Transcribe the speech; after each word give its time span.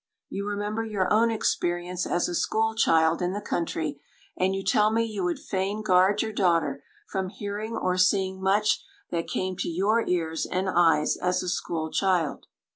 You 0.29 0.47
remember 0.47 0.83
your 0.83 1.13
own 1.13 1.29
experience 1.29 2.07
as 2.07 2.27
a 2.27 2.33
school 2.33 2.73
child 2.73 3.21
in 3.21 3.33
the 3.33 3.39
country, 3.39 4.01
and 4.35 4.55
you 4.55 4.63
tell 4.63 4.89
me 4.91 5.03
you 5.03 5.23
would 5.23 5.37
fain 5.37 5.83
guard 5.83 6.23
your 6.23 6.33
daughter 6.33 6.83
from 7.07 7.29
hearing 7.29 7.77
or 7.77 7.97
seeing 7.99 8.41
much 8.41 8.83
that 9.11 9.27
came 9.27 9.55
to 9.57 9.69
your 9.69 10.03
ears 10.07 10.47
and 10.47 10.67
eyes 10.67 11.17
as 11.17 11.43
a 11.43 11.47
school 11.49 11.91
child. 11.91 12.47